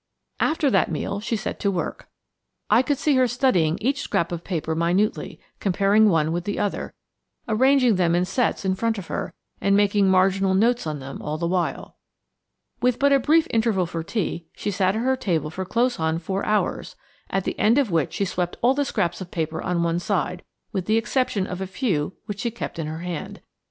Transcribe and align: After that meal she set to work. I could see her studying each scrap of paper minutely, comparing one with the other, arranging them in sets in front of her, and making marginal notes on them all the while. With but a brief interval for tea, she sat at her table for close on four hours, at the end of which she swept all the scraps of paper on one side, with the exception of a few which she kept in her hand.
After 0.39 0.71
that 0.71 0.89
meal 0.89 1.19
she 1.19 1.35
set 1.35 1.59
to 1.59 1.69
work. 1.69 2.09
I 2.71 2.81
could 2.81 2.97
see 2.97 3.15
her 3.17 3.27
studying 3.27 3.77
each 3.79 4.01
scrap 4.01 4.31
of 4.31 4.43
paper 4.43 4.73
minutely, 4.73 5.39
comparing 5.59 6.09
one 6.09 6.31
with 6.31 6.45
the 6.45 6.57
other, 6.57 6.95
arranging 7.47 7.97
them 7.97 8.15
in 8.15 8.25
sets 8.25 8.65
in 8.65 8.73
front 8.73 8.97
of 8.97 9.09
her, 9.09 9.35
and 9.61 9.77
making 9.77 10.09
marginal 10.09 10.55
notes 10.55 10.87
on 10.87 10.97
them 10.97 11.21
all 11.21 11.37
the 11.37 11.45
while. 11.45 11.97
With 12.81 12.97
but 12.97 13.13
a 13.13 13.19
brief 13.19 13.45
interval 13.51 13.85
for 13.85 14.01
tea, 14.01 14.47
she 14.55 14.71
sat 14.71 14.95
at 14.95 15.01
her 15.03 15.15
table 15.15 15.51
for 15.51 15.65
close 15.65 15.99
on 15.99 16.17
four 16.17 16.43
hours, 16.47 16.95
at 17.29 17.43
the 17.43 17.59
end 17.59 17.77
of 17.77 17.91
which 17.91 18.11
she 18.13 18.25
swept 18.25 18.57
all 18.63 18.73
the 18.73 18.85
scraps 18.85 19.21
of 19.21 19.29
paper 19.29 19.61
on 19.61 19.83
one 19.83 19.99
side, 19.99 20.43
with 20.71 20.85
the 20.87 20.97
exception 20.97 21.45
of 21.45 21.61
a 21.61 21.67
few 21.67 22.13
which 22.25 22.39
she 22.39 22.49
kept 22.49 22.79
in 22.79 22.87
her 22.87 23.01
hand. 23.01 23.39